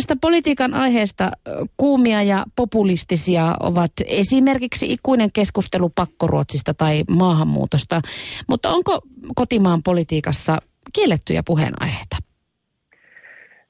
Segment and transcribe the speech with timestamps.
[0.00, 1.30] Näistä politiikan aiheista
[1.76, 8.00] kuumia ja populistisia ovat esimerkiksi ikuinen keskustelu pakkoruotsista tai maahanmuutosta.
[8.48, 9.00] Mutta onko
[9.34, 10.58] kotimaan politiikassa
[10.94, 12.16] kiellettyjä puheenaiheita?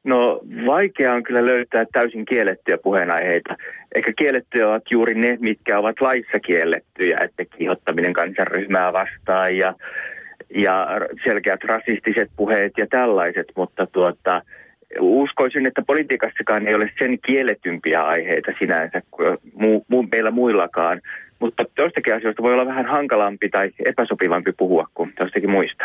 [0.05, 3.57] No vaikea on kyllä löytää täysin kiellettyjä puheenaiheita.
[3.95, 9.75] Eikä kiellettyjä ovat juuri ne, mitkä ovat laissa kiellettyjä, että kiihottaminen kansanryhmää vastaan ja,
[10.55, 10.87] ja
[11.25, 14.43] selkeät rasistiset puheet ja tällaiset, mutta tuota,
[15.01, 21.01] uskoisin, että politiikassakaan ei ole sen kielletympiä aiheita sinänsä kuin mu, mu, meillä muillakaan.
[21.39, 25.85] Mutta toistakin asioista voi olla vähän hankalampi tai epäsopivampi puhua kuin toistakin muista.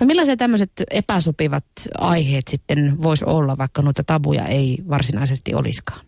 [0.00, 1.64] No millaisia tämmöiset epäsopivat
[2.00, 6.00] aiheet sitten voisi olla, vaikka noita tabuja ei varsinaisesti olisikaan?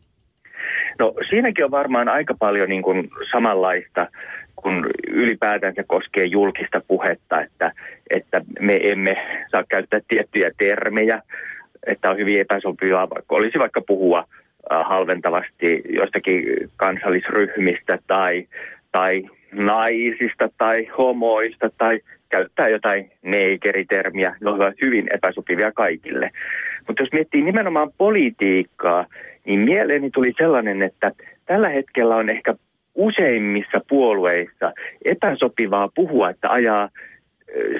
[0.99, 4.07] No siinäkin on varmaan aika paljon niin kuin samanlaista,
[4.57, 7.73] kun ylipäätään se koskee julkista puhetta, että,
[8.11, 9.17] että me emme
[9.51, 11.23] saa käyttää tiettyjä termejä,
[11.87, 14.25] että on hyvin epäsopivaa, vaikka olisi vaikka puhua
[14.85, 16.45] halventavasti jostakin
[16.77, 18.47] kansallisryhmistä tai,
[18.93, 19.23] tai
[19.53, 26.31] naisista tai homoista tai käyttää jotain neikeritermiä, ne ovat hyvin epäsopivia kaikille.
[26.89, 29.07] Mutta jos miettii nimenomaan politiikkaa,
[29.45, 31.13] niin mieleeni tuli sellainen, että
[31.47, 32.55] tällä hetkellä on ehkä
[32.95, 34.73] useimmissa puolueissa
[35.05, 36.89] epäsopivaa puhua, että ajaa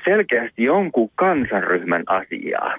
[0.05, 2.75] selkeästi jonkun kansanryhmän asiaa.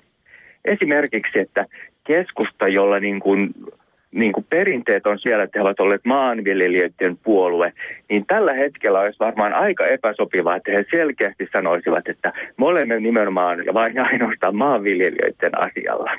[0.65, 1.65] Esimerkiksi, että
[2.07, 3.53] keskusta, jolla niin kuin,
[4.11, 7.73] niin kuin perinteet on siellä, että he ovat olleet maanviljelijöiden puolue,
[8.09, 13.65] niin tällä hetkellä olisi varmaan aika epäsopivaa, että he selkeästi sanoisivat, että me olemme nimenomaan
[13.65, 16.11] ja vain ainoastaan maanviljelijöiden asialla.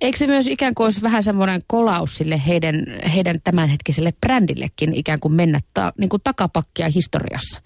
[0.00, 2.74] Eikö se myös ikään kuin olisi vähän semmoinen kolaus sille heidän,
[3.14, 7.62] heidän tämänhetkiselle brändillekin ikään kuin mennä ta, niin kuin takapakkia historiassa?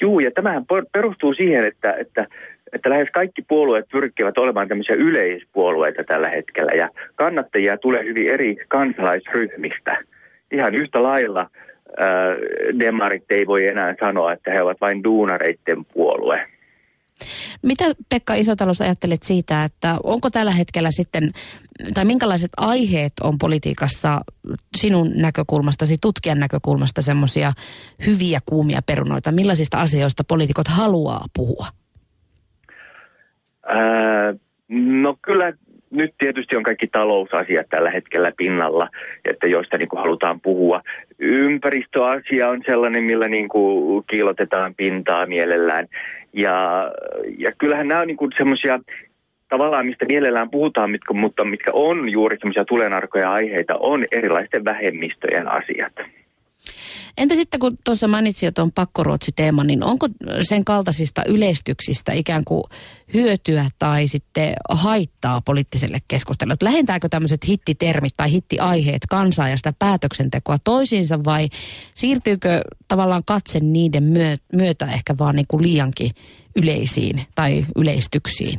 [0.00, 2.26] Juu, ja tämähän perustuu siihen, että, että
[2.74, 8.56] että lähes kaikki puolueet pyrkivät olemaan tämmöisiä yleispuolueita tällä hetkellä ja kannattajia tulee hyvin eri
[8.68, 9.96] kansalaisryhmistä.
[10.52, 11.48] Ihan yhtä lailla äh,
[12.78, 16.46] demarit ei voi enää sanoa, että he ovat vain duunareiden puolue.
[17.62, 21.32] Mitä Pekka Isotalous ajattelet siitä, että onko tällä hetkellä sitten,
[21.94, 24.20] tai minkälaiset aiheet on politiikassa
[24.76, 27.52] sinun näkökulmastasi, tutkijan näkökulmasta semmoisia
[28.06, 29.32] hyviä kuumia perunoita?
[29.32, 31.66] Millaisista asioista poliitikot haluaa puhua?
[34.68, 35.52] No kyllä
[35.90, 38.88] nyt tietysti on kaikki talousasiat tällä hetkellä pinnalla,
[39.24, 40.80] että joista niin kuin halutaan puhua.
[41.18, 45.88] Ympäristöasia on sellainen, millä niin kuin kiilotetaan pintaa mielellään.
[46.32, 46.90] Ja,
[47.38, 48.80] ja kyllähän nämä on niin semmoisia
[49.48, 55.48] tavallaan, mistä mielellään puhutaan, mitkä, mutta mitkä on juuri semmoisia tulenarkoja aiheita, on erilaisten vähemmistöjen
[55.48, 55.92] asiat.
[57.18, 60.08] Entä sitten kun tuossa mainitsin tuon pakkoruotsi-teeman, niin onko
[60.42, 62.64] sen kaltaisista yleistyksistä ikään kuin
[63.14, 66.56] hyötyä tai sitten haittaa poliittiselle keskustelulle?
[66.62, 71.48] Lähentääkö tämmöiset hittitermit tai hittiaiheet kansaa ja sitä päätöksentekoa toisiinsa vai
[71.94, 74.04] siirtyykö tavallaan katse niiden
[74.52, 76.10] myötä ehkä vaan niin kuin liiankin
[76.56, 78.58] yleisiin tai yleistyksiin?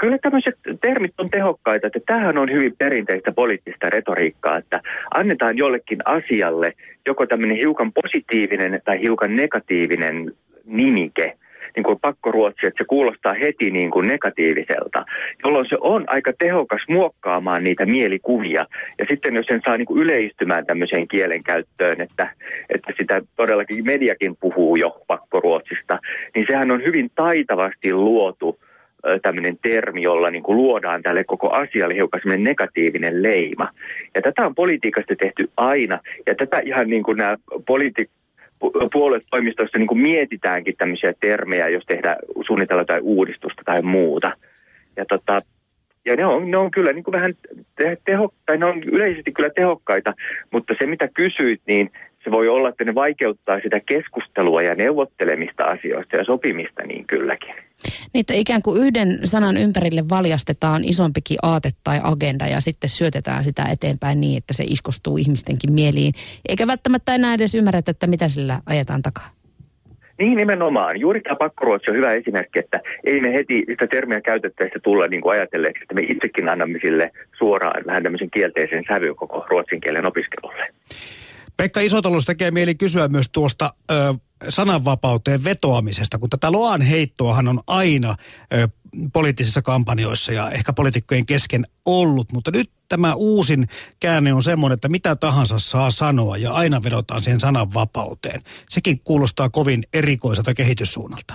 [0.00, 4.80] Kyllä tämmöiset termit on tehokkaita, että tämähän on hyvin perinteistä poliittista retoriikkaa, että
[5.14, 6.72] annetaan jollekin asialle
[7.06, 10.32] joko tämmöinen hiukan positiivinen tai hiukan negatiivinen
[10.64, 11.36] nimike,
[11.76, 15.04] niin kuin pakkoruotsi, että se kuulostaa heti niin kuin negatiiviselta,
[15.44, 18.66] jolloin se on aika tehokas muokkaamaan niitä mielikuvia.
[18.98, 22.30] Ja sitten jos sen saa niin kuin yleistymään tämmöiseen kielenkäyttöön, että,
[22.68, 25.98] että sitä todellakin mediakin puhuu jo pakkoruotsista,
[26.34, 28.58] niin sehän on hyvin taitavasti luotu–
[29.22, 33.68] tämmöinen termi, jolla niin kuin luodaan tälle koko asialle hiukan semmoinen negatiivinen leima.
[34.14, 38.10] Ja tätä on politiikasta tehty aina, ja tätä ihan niin kuin nämä politi-
[38.92, 42.16] puoluetoimistoissa niin kuin mietitäänkin tämmöisiä termejä, jos tehdään
[42.46, 44.32] suunnitella tai uudistusta tai muuta.
[44.96, 45.40] Ja, tota,
[46.04, 47.34] ja ne, on, ne on kyllä niin kuin vähän
[48.04, 50.14] teho, tai ne on yleisesti kyllä tehokkaita,
[50.50, 51.90] mutta se mitä kysyit, niin
[52.24, 57.54] se voi olla, että ne vaikeuttaa sitä keskustelua ja neuvottelemista asioista ja sopimista niin kylläkin.
[58.14, 63.64] Niitä ikään kuin yhden sanan ympärille valjastetaan isompikin aate tai agenda ja sitten syötetään sitä
[63.64, 66.14] eteenpäin niin, että se iskostuu ihmistenkin mieliin.
[66.48, 69.30] Eikä välttämättä enää edes ymmärretä, että mitä sillä ajetaan takaa.
[70.18, 71.00] Niin nimenomaan.
[71.00, 75.22] Juuri tämä pakkoruotsi on hyvä esimerkki, että ei me heti sitä termiä käytettäessä tulla niin
[75.22, 80.06] kuin ajatelleeksi, että me itsekin annamme sille suoraan vähän tämmöisen kielteisen sävyn koko ruotsin kielen
[80.06, 80.68] opiskelulle.
[81.56, 83.94] Pekka Isotalous tekee mieli kysyä myös tuosta ö,
[84.48, 88.14] sananvapauteen vetoamisesta, kun tätä loan heittoahan on aina
[88.52, 88.68] ö,
[89.12, 93.66] poliittisissa kampanjoissa ja ehkä poliitikkojen kesken ollut, mutta nyt tämä uusin
[94.00, 98.40] käänne on semmoinen, että mitä tahansa saa sanoa ja aina vedotaan siihen sananvapauteen.
[98.70, 101.34] Sekin kuulostaa kovin erikoiselta kehityssuunnalta.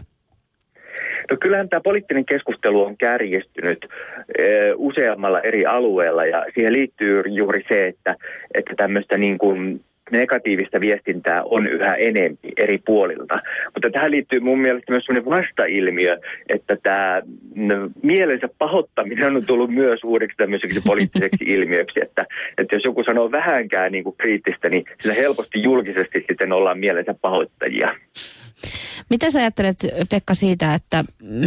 [1.32, 3.86] No kyllähän tämä poliittinen keskustelu on kärjestynyt
[4.76, 8.16] useammalla eri alueella ja siihen liittyy juuri se, että,
[8.54, 13.42] että tämmöistä niin kuin negatiivista viestintää on yhä enemmän eri puolilta.
[13.74, 16.18] Mutta tähän liittyy mun mielestä myös sellainen vastailmiö,
[16.50, 17.22] että tämä
[18.04, 22.26] mielensä pahoittaminen on tullut myös uudeksi tämmöiseksi poliittiseksi ilmiöksi, että,
[22.58, 27.16] että jos joku sanoo vähänkään niin kuin kriittistä, niin sillä helposti julkisesti sitten ollaan mielensä
[27.22, 27.96] pahoittajia.
[29.10, 29.78] Mitä sä ajattelet,
[30.10, 31.04] Pekka, siitä, että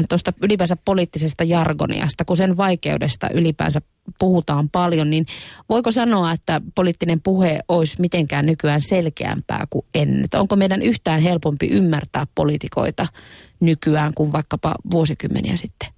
[0.08, 3.81] tuosta ylipäänsä poliittisesta jargoniasta, kun sen vaikeudesta ylipäänsä
[4.19, 5.25] puhutaan paljon, niin
[5.69, 10.25] voiko sanoa, että poliittinen puhe olisi mitenkään nykyään selkeämpää kuin ennen?
[10.25, 13.06] Että onko meidän yhtään helpompi ymmärtää poliitikoita
[13.60, 15.88] nykyään kuin vaikkapa vuosikymmeniä sitten?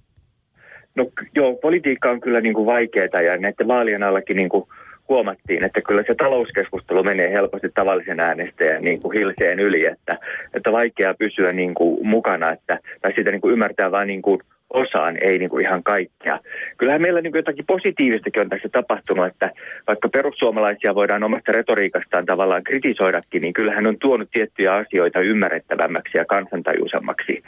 [0.95, 4.65] No joo, politiikka on kyllä niin vaikeaa ja näiden vaalien allakin niin kuin
[5.09, 10.17] huomattiin, että kyllä se talouskeskustelu menee helposti tavallisen äänestäjän niin kuin hilseen yli, että,
[10.53, 14.39] että vaikea pysyä niin kuin mukana, että, tai sitä niin kuin ymmärtää vain niin kuin
[14.73, 16.39] osaan, ei niin kuin ihan kaikkea.
[16.77, 19.51] Kyllähän meillä niin kuin jotakin positiivistakin on tässä tapahtunut, että
[19.87, 26.25] vaikka perussuomalaisia voidaan omasta retoriikastaan tavallaan kritisoidakin, niin kyllähän on tuonut tiettyjä asioita ymmärrettävämmäksi ja
[26.25, 27.43] kansantajuisemmaksi.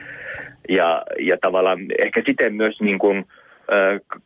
[0.69, 3.25] Ja, ja tavallaan ehkä siten myös niin kuin,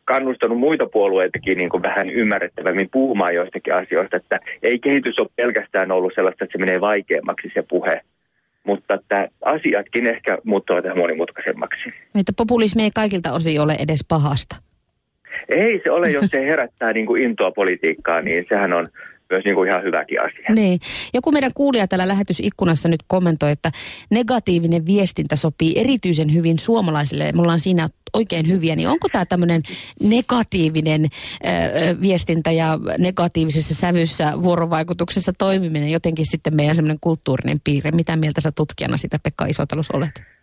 [0.04, 5.92] kannustanut muita puolueitakin niin kuin vähän ymmärrettävämmin puhumaan joistakin asioista, että ei kehitys ole pelkästään
[5.92, 8.00] ollut sellaista, että se menee vaikeammaksi se puhe,
[8.68, 11.92] mutta että asiatkin ehkä muuttuvat tähän monimutkaisemmaksi.
[12.20, 14.56] Että populismi ei kaikilta osin ole edes pahasta.
[15.48, 18.88] Ei se ole, jos se herättää niin kuin intoa politiikkaa, niin sehän on
[19.30, 20.54] myös niin kuin ihan hyväkin asia.
[20.54, 20.80] Niin.
[21.14, 23.72] Joku meidän kuulija täällä lähetysikkunassa nyt kommentoi, että
[24.10, 27.32] negatiivinen viestintä sopii erityisen hyvin suomalaisille.
[27.32, 29.62] Me ollaan siinä oikein hyviä, niin onko tämä tämmöinen
[30.02, 37.90] negatiivinen ö, viestintä ja negatiivisessa sävyssä vuorovaikutuksessa toimiminen jotenkin sitten meidän semmoinen kulttuurinen piirre?
[37.90, 40.37] Mitä mieltä sä tutkijana sitä Pekka Isotalus olet?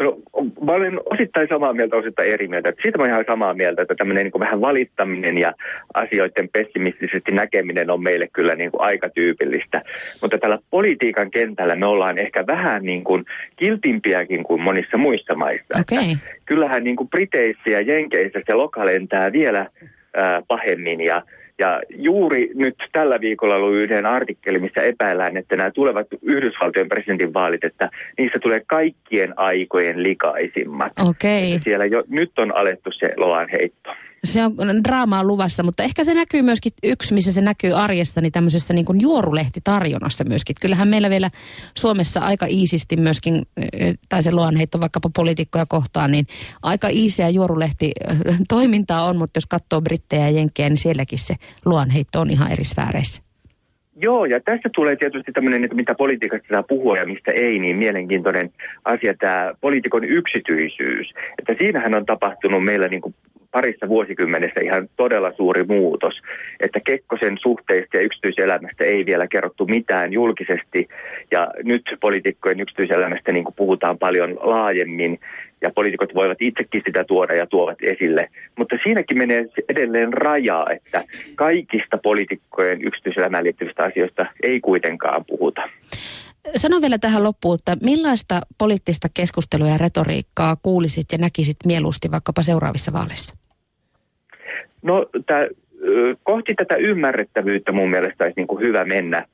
[0.00, 0.18] No,
[0.66, 2.72] mä olen osittain samaa mieltä, osittain eri mieltä.
[2.82, 5.52] Siitä mä ihan samaa mieltä, että tämmöinen niin vähän valittaminen ja
[5.94, 9.82] asioiden pessimistisesti näkeminen on meille kyllä niin kuin aika tyypillistä.
[10.22, 13.24] Mutta tällä politiikan kentällä me ollaan ehkä vähän niin kuin
[13.56, 15.80] kiltimpiäkin kuin monissa muissa maissa.
[15.80, 16.16] Okay.
[16.46, 21.22] Kyllähän niin kuin Briteissä ja Jenkeissä se loka lentää vielä äh, pahemmin ja
[21.58, 27.64] ja juuri nyt tällä viikolla luin yhden artikkelin, missä epäillään, että nämä tulevat Yhdysvaltojen presidentinvaalit,
[27.64, 30.92] että niissä tulee kaikkien aikojen likaisimmat.
[31.08, 31.48] Okei.
[31.48, 31.60] Okay.
[31.64, 33.90] Siellä jo nyt on alettu se loan heitto
[34.24, 38.32] se on draamaa luvassa, mutta ehkä se näkyy myöskin yksi, missä se näkyy arjessa, niin
[38.32, 40.56] tämmöisessä niin kuin juorulehtitarjonnassa myöskin.
[40.60, 41.30] Kyllähän meillä vielä
[41.74, 43.42] Suomessa aika iisisti myöskin,
[44.08, 46.26] tai se luonheitto vaikkapa poliitikkoja kohtaan, niin
[46.62, 47.92] aika iisiä juorulehti
[48.48, 51.34] toimintaa on, mutta jos katsoo brittejä ja jenkkejä, niin sielläkin se
[51.64, 53.22] luonheitto on ihan eri sfääreissä.
[54.00, 57.76] Joo, ja tässä tulee tietysti tämmöinen, että mitä politiikasta saa puhua ja mistä ei, niin
[57.76, 58.50] mielenkiintoinen
[58.84, 61.06] asia tämä poliitikon yksityisyys.
[61.38, 63.14] Että siinähän on tapahtunut meillä niin kuin
[63.50, 66.14] parissa vuosikymmenessä ihan todella suuri muutos,
[66.60, 70.88] että Kekkosen suhteista ja yksityiselämästä ei vielä kerrottu mitään julkisesti
[71.30, 75.20] ja nyt poliitikkojen yksityiselämästä niin kuin puhutaan paljon laajemmin
[75.62, 78.28] ja poliitikot voivat itsekin sitä tuoda ja tuovat esille.
[78.58, 81.04] Mutta siinäkin menee edelleen rajaa, että
[81.34, 85.62] kaikista poliitikkojen yksityiselämään liittyvistä asioista ei kuitenkaan puhuta.
[86.56, 92.42] Sano vielä tähän loppuun, että millaista poliittista keskustelua ja retoriikkaa kuulisit ja näkisit mieluusti vaikkapa
[92.42, 93.36] seuraavissa vaaleissa?
[94.82, 95.46] No tää,
[96.22, 99.24] kohti tätä ymmärrettävyyttä mun mielestä olisi niin kuin hyvä mennä,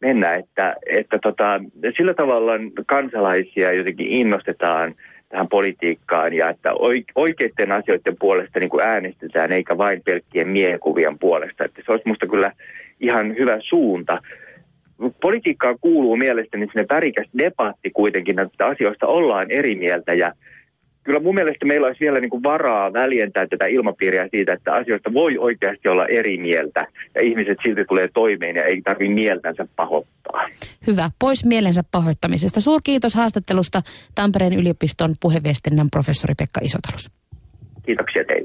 [0.00, 1.60] mennä että, että tota,
[1.96, 2.52] sillä tavalla
[2.86, 4.94] kansalaisia jotenkin innostetaan
[5.28, 6.70] tähän politiikkaan ja että
[7.14, 11.64] oikeiden asioiden puolesta niin kuin äänestetään eikä vain pelkkien mielikuvien puolesta.
[11.64, 12.52] Että se olisi minusta kyllä
[13.00, 14.22] ihan hyvä suunta
[15.20, 20.32] politiikkaan kuuluu mielestäni sinne värikäs debatti kuitenkin, että asioista ollaan eri mieltä ja
[21.08, 25.12] kyllä mun mielestä meillä olisi vielä niin kuin varaa väljentää tätä ilmapiiriä siitä, että asioista
[25.12, 30.48] voi oikeasti olla eri mieltä ja ihmiset silti tulee toimeen ja ei tarvitse mieltänsä pahoittaa.
[30.86, 31.10] Hyvä.
[31.18, 32.60] Pois mielensä pahoittamisesta.
[32.60, 33.82] Suurkiitos haastattelusta
[34.14, 37.10] Tampereen yliopiston puheviestinnän professori Pekka Isotalus.
[37.86, 38.37] Kiitoksia teille.